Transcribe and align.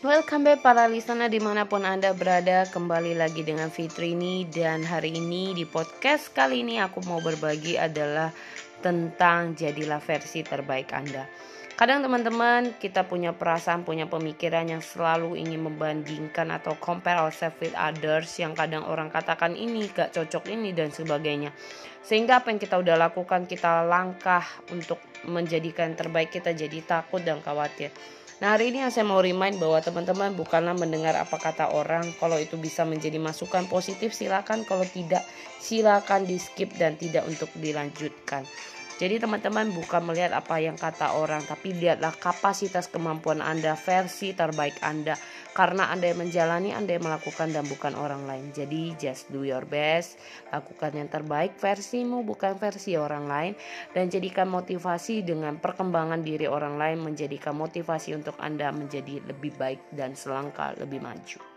Welcome 0.00 0.48
back 0.48 0.64
para 0.64 0.88
listener 0.88 1.28
di 1.28 1.44
mana 1.44 1.68
pun 1.68 1.84
Anda 1.84 2.16
berada. 2.16 2.64
Kembali 2.64 3.20
lagi 3.20 3.44
dengan 3.44 3.68
Fitrini 3.68 4.48
Dan 4.48 4.80
hari 4.80 5.12
ini 5.12 5.52
di 5.52 5.68
podcast 5.68 6.32
kali 6.32 6.64
ini 6.64 6.80
aku 6.80 7.04
mau 7.04 7.20
berbagi 7.20 7.76
adalah 7.76 8.32
Tentang 8.80 9.52
jadilah 9.52 10.00
versi 10.00 10.40
terbaik 10.40 10.90
Anda 10.96 11.28
Kadang 11.80 12.04
teman-teman 12.04 12.76
kita 12.76 13.08
punya 13.08 13.32
perasaan, 13.32 13.88
punya 13.88 14.04
pemikiran 14.04 14.68
yang 14.68 14.84
selalu 14.84 15.40
ingin 15.40 15.64
membandingkan 15.64 16.52
atau 16.52 16.76
compare 16.76 17.16
ourselves 17.16 17.56
with 17.56 17.72
others 17.72 18.36
yang 18.36 18.52
kadang 18.52 18.84
orang 18.84 19.08
katakan 19.08 19.56
ini 19.56 19.88
gak 19.88 20.12
cocok 20.12 20.52
ini 20.52 20.76
dan 20.76 20.92
sebagainya. 20.92 21.56
Sehingga 22.04 22.44
apa 22.44 22.52
yang 22.52 22.60
kita 22.60 22.76
udah 22.76 23.00
lakukan 23.00 23.48
kita 23.48 23.88
langkah 23.88 24.44
untuk 24.68 25.00
menjadikan 25.24 25.96
terbaik 25.96 26.28
kita 26.28 26.52
jadi 26.52 26.84
takut 26.84 27.24
dan 27.24 27.40
khawatir. 27.40 27.88
Nah 28.44 28.52
hari 28.56 28.76
ini 28.76 28.84
yang 28.84 28.92
saya 28.92 29.08
mau 29.08 29.24
remind 29.24 29.56
bahwa 29.56 29.80
teman-teman 29.80 30.36
bukanlah 30.36 30.76
mendengar 30.76 31.12
apa 31.12 31.36
kata 31.36 31.76
orang 31.76 32.08
Kalau 32.16 32.40
itu 32.40 32.56
bisa 32.56 32.88
menjadi 32.88 33.20
masukan 33.20 33.68
positif 33.68 34.16
silakan 34.16 34.64
Kalau 34.64 34.88
tidak 34.88 35.20
silakan 35.60 36.24
di 36.24 36.40
skip 36.40 36.72
dan 36.80 36.96
tidak 36.96 37.28
untuk 37.28 37.52
dilanjutkan 37.60 38.48
jadi 39.00 39.16
teman-teman 39.16 39.72
bukan 39.72 40.04
melihat 40.04 40.36
apa 40.36 40.60
yang 40.60 40.76
kata 40.76 41.16
orang 41.16 41.40
tapi 41.48 41.72
lihatlah 41.72 42.12
kapasitas 42.20 42.84
kemampuan 42.92 43.40
Anda 43.40 43.72
versi 43.72 44.36
terbaik 44.36 44.76
Anda 44.84 45.16
karena 45.56 45.88
Anda 45.88 46.12
yang 46.12 46.28
menjalani 46.28 46.76
Anda 46.76 47.00
yang 47.00 47.08
melakukan 47.08 47.48
dan 47.48 47.64
bukan 47.64 47.96
orang 47.96 48.28
lain. 48.28 48.52
Jadi 48.52 48.92
just 49.00 49.32
do 49.32 49.40
your 49.40 49.64
best, 49.64 50.20
lakukan 50.52 50.92
yang 51.00 51.08
terbaik 51.08 51.56
versimu 51.56 52.20
bukan 52.28 52.60
versi 52.60 53.00
orang 53.00 53.24
lain 53.24 53.52
dan 53.96 54.12
jadikan 54.12 54.52
motivasi 54.52 55.24
dengan 55.24 55.56
perkembangan 55.56 56.20
diri 56.20 56.44
orang 56.44 56.76
lain 56.76 57.00
menjadikan 57.00 57.56
motivasi 57.56 58.12
untuk 58.12 58.36
Anda 58.36 58.68
menjadi 58.68 59.24
lebih 59.24 59.56
baik 59.56 59.96
dan 59.96 60.12
selangkah 60.12 60.76
lebih 60.76 61.00
maju. 61.00 61.49